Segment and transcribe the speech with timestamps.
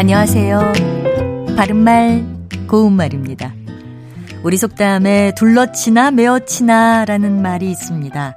[0.00, 0.72] 안녕하세요.
[1.58, 2.24] 바른말,
[2.68, 3.52] 고운말입니다.
[4.42, 8.34] 우리 속담에 둘러치나 메어치나 라는 말이 있습니다.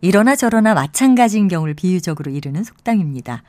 [0.00, 3.42] 이러나 저러나 마찬가지인 경우를 비유적으로 이르는 속담입니다.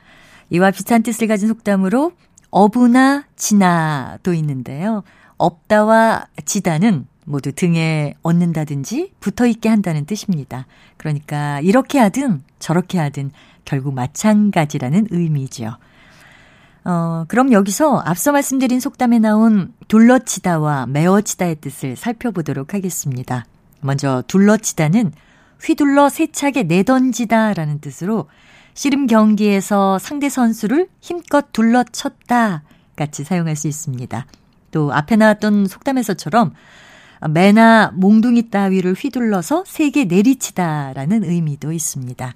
[0.50, 2.12] 이와 비슷한 뜻을 가진 속담으로
[2.50, 5.02] 어부나 지나도 있는데요.
[5.38, 10.66] 없다와 지다는 모두 등에 얻는다든지 붙어 있게 한다는 뜻입니다.
[10.98, 13.30] 그러니까 이렇게 하든 저렇게 하든
[13.64, 15.78] 결국 마찬가지라는 의미죠.
[16.88, 23.44] 어, 그럼 여기서 앞서 말씀드린 속담에 나온 둘러치다와 메어치다의 뜻을 살펴보도록 하겠습니다.
[23.80, 25.12] 먼저 둘러치다는
[25.60, 28.28] 휘둘러 세차게 내던지다 라는 뜻으로
[28.74, 32.62] 씨름 경기에서 상대 선수를 힘껏 둘러쳤다
[32.94, 34.24] 같이 사용할 수 있습니다.
[34.70, 36.52] 또 앞에 나왔던 속담에서처럼
[37.30, 42.32] 매나 몽둥이 따위를 휘둘러서 세게 내리치다라는 의미도 있습니다.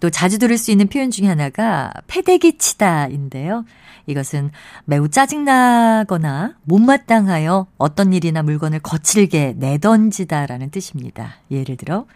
[0.00, 3.64] 또 자주 들을 수 있는 표현 중에 하나가 패대기 치다인데요.
[4.06, 4.50] 이것은
[4.86, 11.34] 매우 짜증나거나 못마땅하여 어떤 일이나 물건을 거칠게 내던지다라는 뜻입니다.
[11.50, 12.06] 예를 들어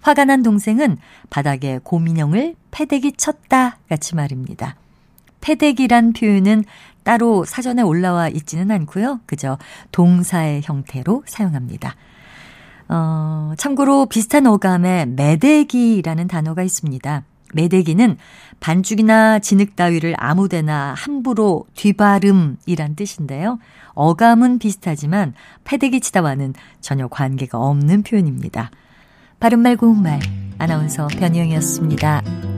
[0.00, 0.98] 화가 난 동생은
[1.30, 4.76] 바닥에 곰인형을 패대기 쳤다 같이 말입니다.
[5.40, 6.64] 패대기란 표현은
[7.02, 9.20] 따로 사전에 올라와 있지는 않고요.
[9.26, 9.58] 그저
[9.90, 11.96] 동사의 형태로 사용합니다.
[12.88, 17.24] 어, 참고로 비슷한 어감에 매대기라는 단어가 있습니다.
[17.54, 18.16] 매대기는
[18.60, 23.58] 반죽이나 진흙 따위를 아무데나 함부로 뒤바름이란 뜻인데요.
[23.94, 28.70] 어감은 비슷하지만 패대기 치다와는 전혀 관계가 없는 표현입니다.
[29.38, 30.20] 바른말 고운말
[30.58, 32.51] 아나운서 변희영이었습니다.